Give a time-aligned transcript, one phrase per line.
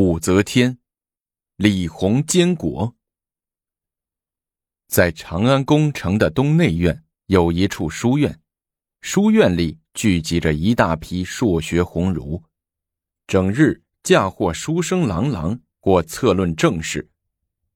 [0.00, 0.78] 武则天，
[1.56, 2.94] 李弘监国。
[4.86, 8.40] 在长安宫城的东内院有一处书院，
[9.00, 12.40] 书院里聚集着一大批硕学鸿儒，
[13.26, 17.10] 整日嫁祸书生郎朗，或策论政事。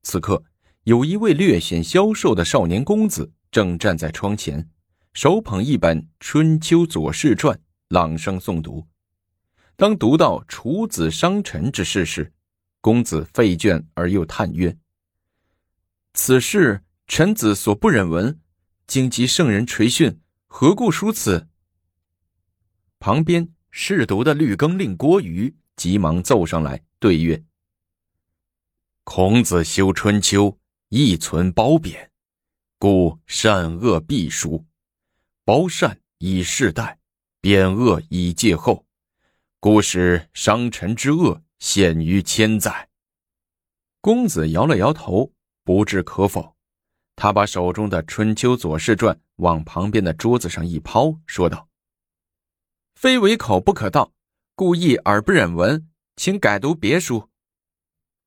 [0.04, 0.44] 此刻，
[0.84, 4.70] 有一位略显消瘦的少年公子正站在窗前，
[5.12, 7.56] 手捧一本《春秋左氏传》，
[7.88, 8.86] 朗声诵读。
[9.76, 12.32] 当读到楚子伤臣之事时，
[12.80, 14.76] 公子废卷而又叹曰
[16.14, 18.40] ：“此事。”臣子所不忍闻，
[18.86, 21.46] 经及圣人垂训，何故书此？
[22.98, 27.44] 旁边侍读的绿更令郭瑜急忙奏上来，对曰
[29.04, 32.10] ：“孔子修春秋，亦存褒贬，
[32.78, 34.64] 故善恶必书。
[35.44, 36.98] 褒善以示代，
[37.42, 38.86] 贬恶以戒后，
[39.62, 42.88] 故使伤臣之恶显于千载。”
[44.02, 46.56] 公子摇了摇头，不置可否。
[47.14, 51.68] 他把手中的《春秋左氏传》往旁边的桌子上一抛，说道
[52.96, 54.12] ：“非为口不可道，
[54.56, 57.30] 故意耳不忍闻，请改读别书。”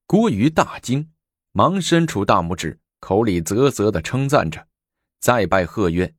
[0.08, 1.12] 郭瑜大惊，
[1.52, 4.66] 忙伸出大拇指，口里啧啧的称赞着，
[5.20, 6.16] 再拜贺曰：“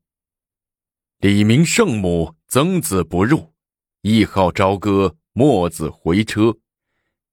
[1.21, 3.55] 李明圣母，曾子不入，
[4.09, 6.57] 一号朝歌，墨子回车。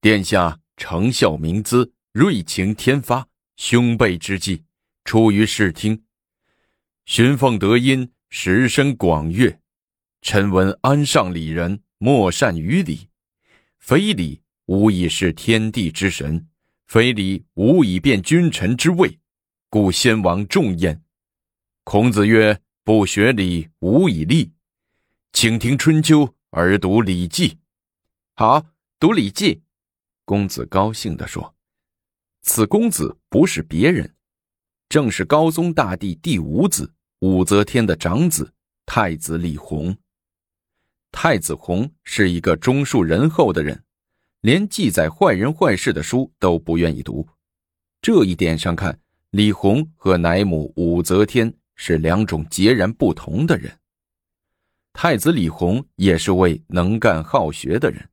[0.01, 4.63] 殿下成孝明姿，瑞情天发，兄辈之际。”
[5.05, 6.01] 出于视听，
[7.05, 9.59] 寻凤得音，实深广悦。
[10.23, 13.07] 臣闻安上礼人，莫善于礼。
[13.77, 16.47] 非礼，无以是天地之神；
[16.87, 19.19] 非礼，无以辨君臣之位。
[19.69, 21.03] 故先王重焉。
[21.83, 24.53] 孔子曰：“不学礼，无以立。”
[25.33, 27.49] 请听《春秋》，而读《礼记》。
[28.35, 28.63] 好，
[28.99, 29.55] 读《礼记》。
[30.23, 31.55] 公子高兴地说
[32.43, 34.13] ：“此公子不是别人。”
[34.87, 38.53] 正是高宗大帝第五子武则天的长子
[38.85, 39.97] 太子李弘。
[41.11, 43.83] 太子弘是一个忠恕仁厚的人，
[44.41, 47.27] 连记载坏人坏事的书都不愿意读。
[47.99, 48.99] 这一点上看，
[49.31, 53.75] 李弘和奶母武则天是两种截然不同的人。
[54.93, 58.07] 太子李弘也是位能干好学的人，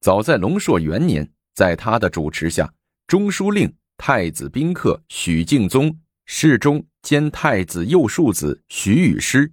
[0.00, 2.72] 早在龙朔元年，在他的主持下，
[3.06, 5.98] 中书令太子宾客许敬宗。
[6.30, 9.50] 侍中兼太子右庶子许与师，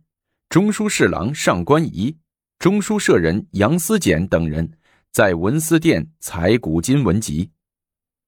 [0.50, 2.18] 中书侍郎上官仪，
[2.59, 4.78] 中书舍人杨思俭等人，
[5.13, 7.50] 在文思殿采古今文集，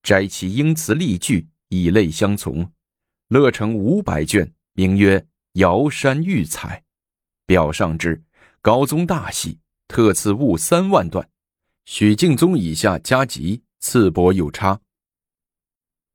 [0.01, 2.71] 摘其英词例句，以类相从，
[3.27, 5.19] 乐成五百卷，名曰
[5.59, 6.77] 《尧山玉彩》。
[7.45, 8.23] 表上之，
[8.61, 11.29] 高宗大喜，特赐物三万段。
[11.85, 14.81] 许敬宗以下加急，赐帛有差。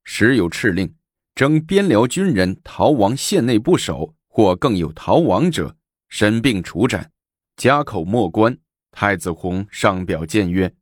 [0.03, 0.95] 时有敕令。
[1.35, 5.75] 征边辽军人逃亡县内不守，或更有逃亡者，
[6.07, 7.11] 审并处斩，
[7.57, 8.55] 家口莫关。
[8.91, 10.75] 太子弘上表谏曰：“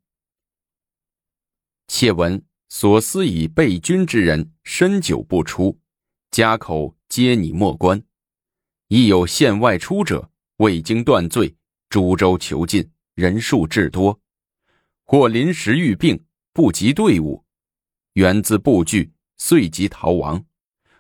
[1.88, 5.80] 妾闻所思以备军之人，深久不出，
[6.32, 8.04] 家口皆拟莫关。
[8.90, 10.31] 亦有县外出者，
[10.62, 11.56] 未经断罪，
[11.90, 14.22] 株洲囚禁，人数至多，
[15.06, 16.24] 或临时遇病，
[16.54, 17.44] 不及队伍，
[18.14, 19.12] 源自不惧。”
[19.42, 20.46] 遂即逃亡，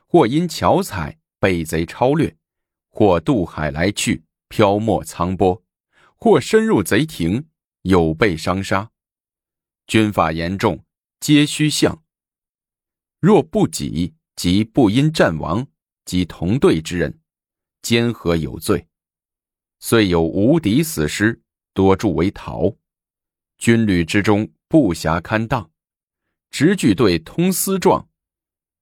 [0.07, 2.35] 或因巧采被贼超掠，
[2.89, 5.63] 或渡海来去，漂没沧波，
[6.15, 7.45] 或深入贼庭，
[7.83, 8.89] 有被伤杀。
[9.85, 10.83] 军法严重，
[11.19, 12.01] 皆须相。
[13.19, 15.67] 若不己及不因战亡
[16.03, 17.19] 及同队之人，
[17.83, 18.87] 兼合有罪。
[19.83, 21.41] 虽有无敌死尸，
[21.73, 22.71] 多助为逃。
[23.57, 25.71] 军旅之中不暇堪当，
[26.51, 28.07] 直具队通司状。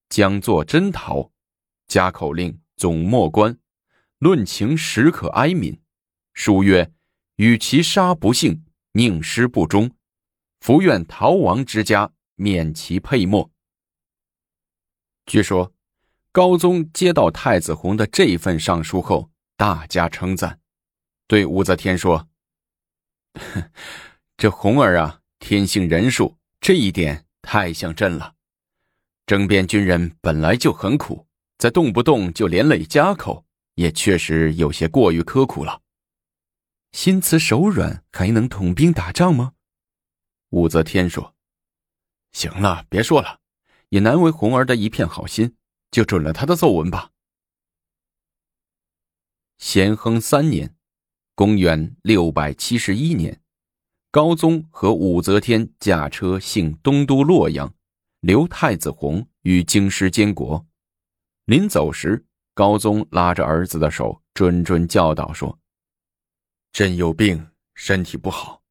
[0.09, 1.31] 将作真逃，
[1.87, 3.57] 加口令总莫关，
[4.17, 5.79] 论情实可哀悯。
[6.33, 6.91] 书曰
[7.37, 9.89] ：“与其杀不幸，宁失不忠。
[10.59, 13.49] 福愿逃亡之家免其配没。”
[15.25, 15.73] 据说，
[16.33, 20.58] 高宗接到太子弘的这份上书后，大加称赞，
[21.29, 22.27] 对武则天说
[24.35, 28.33] ：“这弘儿啊，天性仁恕，这一点太像朕了。”
[29.27, 31.27] 征边军人本来就很苦，
[31.59, 33.45] 再动不动就连累家口，
[33.75, 35.83] 也确实有些过于刻苦了。
[36.93, 39.53] 心慈手软，还能统兵打仗吗？
[40.49, 41.35] 武则天说
[42.33, 43.39] ：“行了，别说了，
[43.89, 45.55] 也难为红儿的一片好心，
[45.91, 47.11] 就准了他的奏文吧。”
[49.59, 50.75] 咸亨三年，
[51.39, 53.39] 公元六百七十一年，
[54.11, 57.73] 高宗和武则天驾车幸东都洛阳，
[58.19, 60.67] 留太子弘与京师监国。
[61.45, 65.57] 临走时，高宗拉着儿子的手，谆谆教导说
[66.73, 68.61] ：“朕有病，身体不好，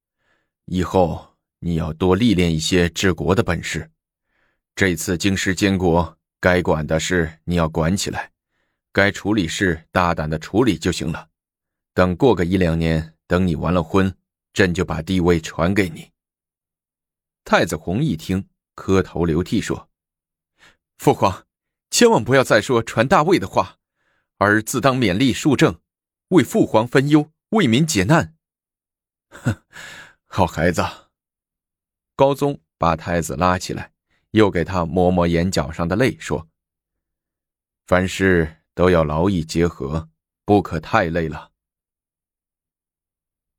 [0.66, 1.26] 以后
[1.60, 3.90] 你要多历练一些治国的本事。
[4.74, 8.30] 这次京师监国，该管的事你要管起来，
[8.92, 11.30] 该处理事大胆的处理就行了。
[11.98, 14.16] 等过个一两年，等你完了婚。”
[14.54, 16.12] 朕就把帝位传给你。
[17.42, 19.90] 太子弘一听，磕头流涕说
[20.98, 21.44] ：“父皇，
[21.90, 23.78] 千万不要再说传大位的话，
[24.36, 25.80] 儿自当勉力树政，
[26.28, 28.36] 为父皇分忧，为民解难。”
[29.30, 29.62] 哼，
[30.26, 30.84] 好孩子。
[32.14, 33.92] 高宗把太子拉起来，
[34.30, 36.48] 又给他抹抹眼角上的泪，说
[37.86, 40.08] ：“凡事都要劳逸结合，
[40.44, 41.50] 不可太累了。”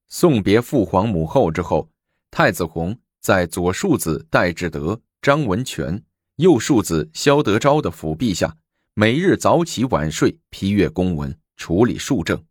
[0.09, 1.89] 送别父皇母后之后，
[2.31, 6.03] 太子弘在左庶子戴志德、张文全、
[6.38, 8.57] 右庶子萧德昭的辅弼下，
[8.95, 12.44] 每日早起晚睡，批阅公文，处理庶政。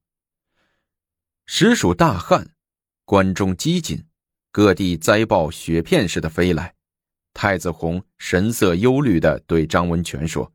[1.46, 2.54] 时属大旱，
[3.04, 4.04] 关中饥馑，
[4.52, 6.76] 各地灾报雪片似的飞来。
[7.34, 10.52] 太子弘神色忧虑地对张文全说：“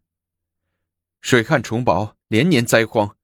[1.21, 3.15] 水旱虫雹，连年灾荒，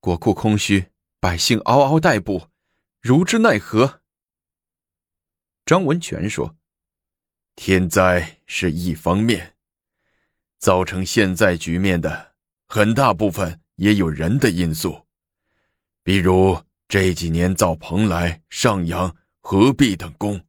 [0.00, 0.86] 国库空虚，
[1.20, 2.48] 百姓嗷嗷待哺。”
[3.06, 4.00] 如之奈何？
[5.66, 6.56] 张文全说
[7.54, 9.56] ：“天灾是一方面，
[10.58, 12.34] 造成现在局面的
[12.66, 15.04] 很大部分也有人的因素，
[16.02, 20.42] 比如这几年造蓬莱、上阳、合璧等宫，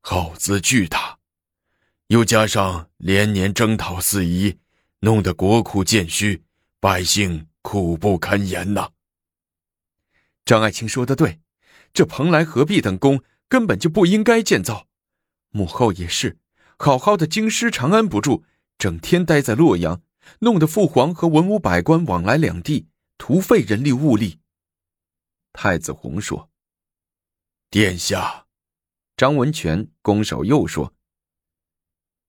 [0.00, 1.18] 耗资巨大，
[2.06, 4.58] 又加上连年征讨四夷，
[5.00, 6.42] 弄得国库渐虚，
[6.80, 8.88] 百姓苦不堪言呐。”
[10.46, 11.38] 张爱卿说的对。
[11.92, 14.86] 这蓬莱、合璧等宫根本就不应该建造，
[15.50, 16.38] 母后也是，
[16.78, 18.44] 好好的京师、长安不住，
[18.78, 20.00] 整天待在洛阳，
[20.38, 22.86] 弄得父皇和文武百官往来两地，
[23.18, 24.38] 徒费人力物力。
[25.52, 26.48] 太子弘说
[27.68, 28.46] ：“殿下。”
[29.18, 30.94] 张文全拱手又说：“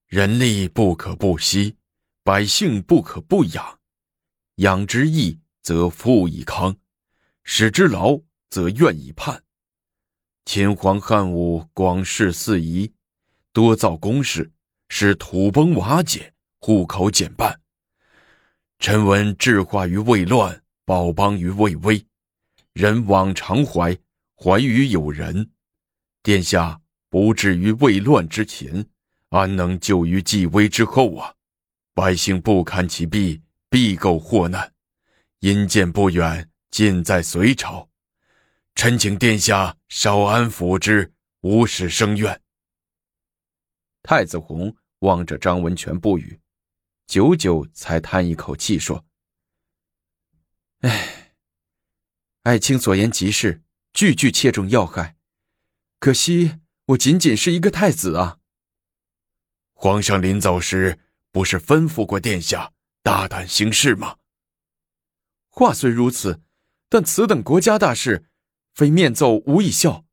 [0.09, 1.77] 人力不可不惜，
[2.23, 3.79] 百姓不可不养，
[4.55, 6.75] 养之易则富以康，
[7.43, 8.19] 使之劳
[8.49, 9.41] 则怨以叛。”
[10.45, 12.91] 秦皇汉武广施四夷，
[13.53, 14.51] 多造宫室，
[14.89, 17.57] 使土崩瓦解，户口减半。
[18.79, 22.03] 臣闻治化于未乱，保邦于未危。
[22.73, 23.95] 人往常怀，
[24.35, 25.49] 怀于有人。
[26.23, 28.85] 殿下不至于未乱之前，
[29.29, 31.33] 安能救于既危之后啊？
[31.93, 34.73] 百姓不堪其弊，必构祸难。
[35.39, 37.87] 阴间不远，尽在隋朝。
[38.75, 42.41] 臣请殿下稍安抚之，无使生怨。
[44.01, 46.39] 太子弘望着张文全不语，
[47.05, 49.05] 久久才叹一口气说
[50.81, 51.35] ：“哎，
[52.41, 53.61] 爱卿所言极是，
[53.93, 55.15] 句句切中要害。
[55.99, 58.39] 可惜我仅仅是一个太子啊。
[59.73, 60.99] 皇上临走时
[61.31, 62.73] 不是吩咐过殿下
[63.03, 64.17] 大胆行事吗？
[65.49, 66.41] 话虽如此，
[66.89, 68.25] 但此等国家大事。”
[68.81, 70.05] 非面奏无以效，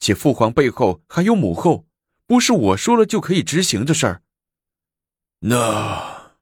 [0.00, 1.86] 且父皇背后还有母后，
[2.26, 4.22] 不是我说了就可以执行的事儿。
[5.38, 6.34] 那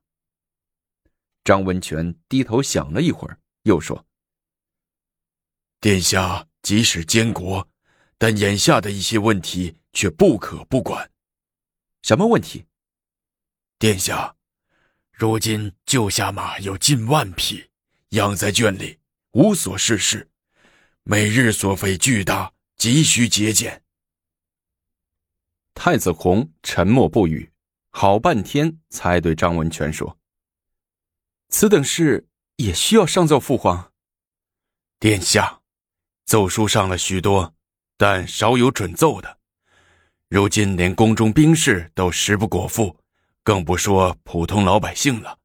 [1.44, 4.06] 张文全低头想了一会儿，又说
[5.78, 7.68] ：“殿下即使监国，
[8.16, 11.10] 但眼下的一些问题却不可不管。
[12.00, 12.64] 什么问题？
[13.78, 14.36] 殿下，
[15.10, 17.68] 如今救下马有近万匹，
[18.12, 19.00] 养在圈里，
[19.32, 20.26] 无所事事。”
[21.04, 23.82] 每日所费巨大，急需节俭。
[25.74, 27.50] 太子弘沉默不语，
[27.90, 30.16] 好半天才对张文全说
[31.50, 33.92] ：“此等事也需要上奏父皇。
[35.00, 35.62] 殿下，
[36.24, 37.52] 奏书上了许多，
[37.96, 39.38] 但少有准奏的。
[40.28, 42.96] 如今连宫中兵士都食不果腹，
[43.42, 45.40] 更不说普通老百姓了。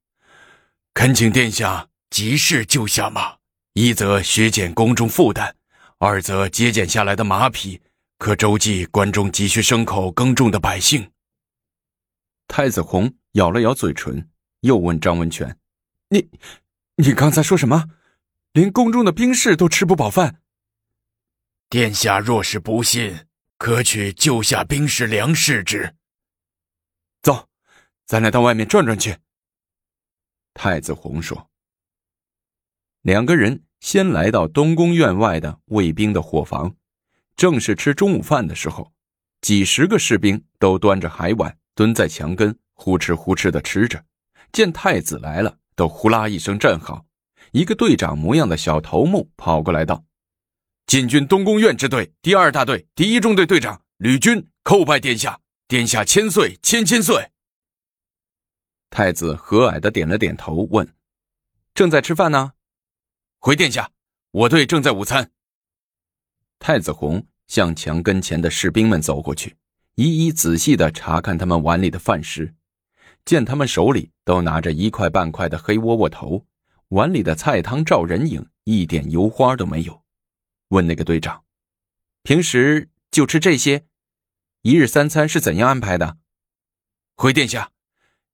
[0.93, 3.36] 恳请殿下及时救下马。”
[3.79, 5.55] 一则削减宫中负担，
[5.99, 7.79] 二则节俭下来的马匹
[8.17, 11.11] 可周济关中急需牲口耕种的百姓。
[12.47, 14.27] 太子弘咬了咬嘴唇，
[14.61, 15.55] 又问张文全
[16.09, 16.27] ：“你，
[16.95, 17.87] 你刚才说什么？
[18.53, 20.41] 连宫中的兵士都吃不饱饭？”
[21.69, 23.27] 殿下若是不信，
[23.59, 25.95] 可取救下兵士粮食之。
[27.21, 27.47] 走，
[28.07, 29.15] 咱俩到外面转转去。
[30.55, 31.51] 太子弘说。
[33.03, 33.65] 两个人。
[33.79, 36.75] 先来到东宫院外的卫兵的伙房，
[37.35, 38.91] 正是吃中午饭的时候，
[39.41, 44.03] 几十个士兵都端着海碗蹲在墙根，呼哧呼哧的吃着。
[44.51, 47.05] 见太子来了，都呼啦一声站好。
[47.51, 50.03] 一个队长模样的小头目跑过来道
[50.87, 57.31] ：“禁军东宫院支队第二大队第一中队队长吕军叩拜殿下，殿下千岁千千岁。”
[58.89, 60.93] 太子和蔼的点了点头，问
[61.75, 62.53] ：“正在吃饭呢
[63.39, 63.91] ？”“回殿下，
[64.31, 65.31] 我队正在午餐。”
[66.59, 69.55] 太子红向墙跟前的士兵们走过去，
[69.95, 72.55] 一一仔细的查看他们碗里的饭食。
[73.23, 76.45] 见他们手里都拿着一块半块的黑窝窝头，
[76.89, 80.01] 碗里的菜汤照人影，一点油花都没有。
[80.69, 81.43] 问那个队长
[82.23, 83.85] ：“平时就吃这些？
[84.61, 86.17] 一日三餐是怎样安排的？”
[87.15, 87.71] 回殿下，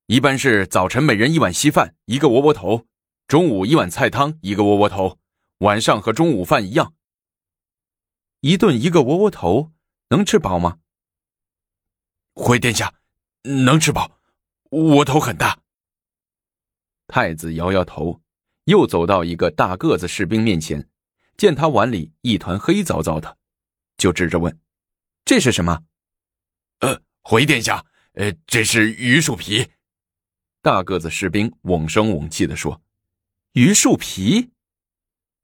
[0.06, 2.86] 一般是早晨每人一碗稀饭，一个窝窝头；
[3.26, 5.18] 中午一碗菜汤，一个窝窝头；
[5.58, 6.94] 晚上和中午饭一样。
[8.40, 9.72] 一顿一个窝窝头，
[10.10, 10.78] 能吃饱吗？
[12.34, 12.92] 回殿下，
[13.42, 14.20] 能吃饱。
[14.70, 15.58] 窝头很大。
[17.06, 18.20] 太子摇摇头，
[18.64, 20.88] 又走到一个大个子士兵面前，
[21.38, 23.38] 见他碗里一团黑糟糟的，
[23.96, 24.60] 就指着问
[25.24, 25.84] ：“这是什么
[26.80, 29.70] ？”“呃，回殿下，呃，这是榆树皮。”
[30.60, 32.82] 大个子士兵瓮声瓮气的说
[33.54, 34.50] ：“榆树皮。”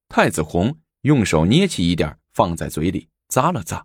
[0.08, 3.84] 太子红用手捏起一点放在嘴里咂了咂，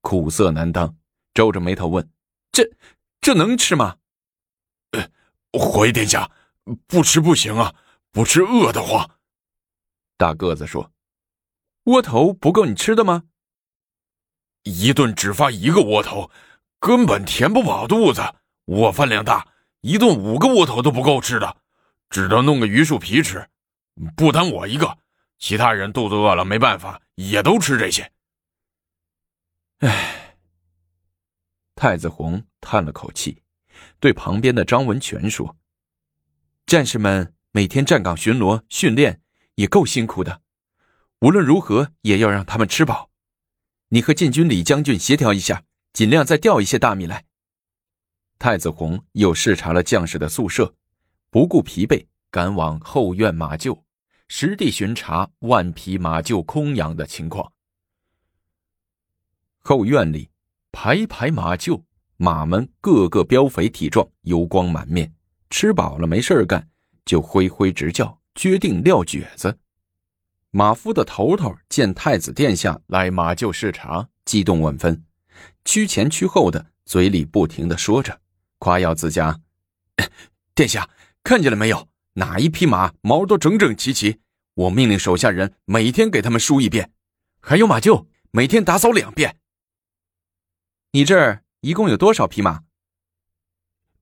[0.00, 0.96] 苦涩难当，
[1.34, 2.10] 皱着眉头问
[2.52, 2.70] ：“这
[3.20, 3.98] 这能吃吗？”
[4.92, 5.10] 呃
[5.52, 6.30] 回殿下，
[6.86, 7.74] 不吃不行啊！
[8.10, 9.18] 不吃饿得慌。
[10.16, 10.92] 大个子说
[11.86, 13.24] ：“窝头不够你吃的吗？
[14.62, 16.30] 一顿只发一个窝头，
[16.78, 18.22] 根本填不饱肚子。
[18.66, 19.48] 我饭量大，
[19.80, 21.56] 一顿五个窝头都不够吃的，
[22.08, 23.48] 只能弄个榆树皮吃。
[24.16, 24.98] 不单我一个，
[25.38, 28.12] 其他人肚子饿了没办法，也都吃这些。”
[29.80, 30.36] 唉，
[31.74, 33.42] 太子红叹了口气。
[33.98, 35.56] 对旁边的张文全说
[36.66, 39.20] ：“战士们每天站岗巡逻训练，
[39.56, 40.42] 也够辛苦的。
[41.20, 43.10] 无论如何，也要让他们吃饱。
[43.88, 47.24] 你和禁军李将军协调一下，尽量再调一些大米来。”
[48.38, 50.74] 太子红又视察了将士的宿舍，
[51.30, 53.83] 不顾疲惫，赶往后院马厩，
[54.28, 57.52] 实地巡查万匹马厩空养的情况。
[59.60, 60.30] 后院里，
[60.72, 61.82] 排排马厩。
[62.16, 65.12] 马们个个膘肥体壮，油光满面，
[65.50, 66.68] 吃饱了没事干，
[67.04, 69.58] 就挥挥直叫，决定撂蹶子。
[70.52, 75.04] 马夫的头头见太子殿下来马厩视察，激动万分，
[75.64, 78.20] 趋前趋后的，嘴里不停的说着，
[78.60, 79.40] 夸耀自家
[80.54, 80.88] ：“殿下
[81.24, 81.88] 看见了没有？
[82.14, 84.20] 哪一匹马毛都整整齐齐？
[84.54, 86.92] 我命令手下人每天给他们梳一遍，
[87.40, 89.38] 还有马厩每天打扫两遍。
[90.92, 92.62] 你这儿。”一共有多少匹马？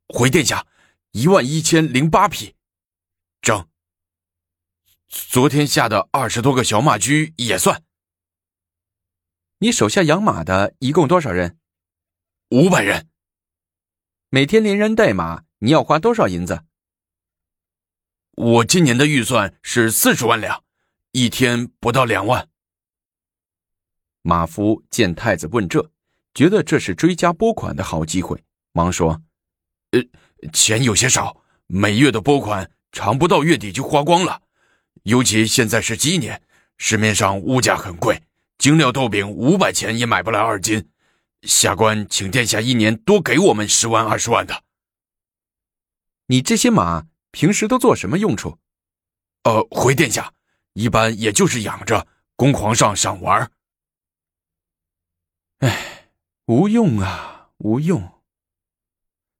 [0.08, 0.66] 回殿下，
[1.12, 2.56] 一万一千零八匹。
[3.40, 3.68] 整。
[5.08, 7.84] 昨天下的二十多个小马驹也算。
[9.58, 11.56] 你手下养马的一共多少人？
[12.48, 13.08] 五百人。
[14.28, 16.64] 每天连人带马，你要花多少银子？
[18.34, 20.64] 我今年的预算是四十万两，
[21.12, 22.48] 一天不到两万。
[24.22, 25.90] 马夫见太子问这。
[26.34, 29.20] 觉得这是追加拨款的好机会，忙说
[29.92, 30.00] ：“呃，
[30.50, 34.40] 钱有些少，每月的拨款长不到月底就花光了。
[35.02, 36.40] 尤其现在是鸡年，
[36.78, 38.22] 市面上物价很贵，
[38.56, 40.88] 精料豆饼五百钱也买不来二斤。
[41.42, 44.62] 下官请殿下一年多给我们十万二十万的。
[46.28, 48.58] 你这些马平时都做什么用处？
[49.42, 50.32] 呃，回殿下，
[50.74, 53.50] 一般也就是养着供皇上赏玩。
[55.58, 55.88] 唉。”
[56.46, 58.20] 无用啊，无用。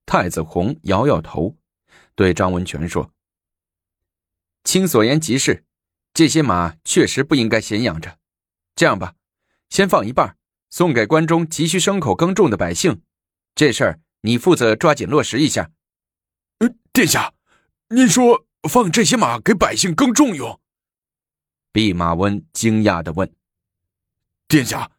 [0.06, 1.58] 太子弘摇摇头，
[2.14, 3.12] 对张文全说
[4.62, 5.64] ：“卿所言极是，
[6.14, 8.20] 这些马确实不应该闲养着。
[8.76, 9.16] 这样吧，
[9.68, 10.38] 先放一半，
[10.70, 13.02] 送给关中急需牲口耕种的百姓。
[13.56, 15.72] 这事儿你负责抓紧落实一下。”
[16.58, 17.34] 呃，殿下，
[17.92, 20.58] 您说放这些马给百姓耕种用？
[21.72, 23.32] 弼马温惊讶的问
[24.48, 24.90] ：“殿下。”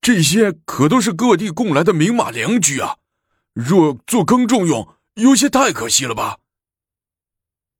[0.00, 2.98] 这些可都是各地供来的名马良驹啊！
[3.52, 6.38] 若做耕种用，有些太可惜了吧？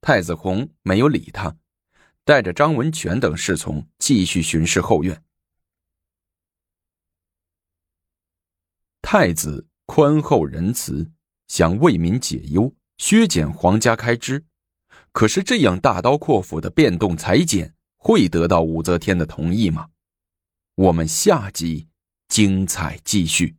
[0.01, 1.55] 太子弘没有理他，
[2.25, 5.23] 带着张文全等侍从继续巡视后院。
[9.01, 11.09] 太子宽厚仁慈，
[11.47, 14.45] 想为民解忧，削减皇家开支，
[15.11, 19.87] 可是这样大刀阔斧的变动裁剪，会得到武则天的同意吗？
[20.75, 21.89] 我们下集。
[22.29, 23.58] 精彩继续。